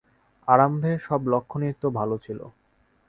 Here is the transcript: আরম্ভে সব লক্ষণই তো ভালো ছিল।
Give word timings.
আরম্ভে 0.47 0.91
সব 0.99 1.21
লক্ষণই 1.33 1.73
তো 1.81 1.87
ভালো 1.99 2.15
ছিল। 2.25 2.39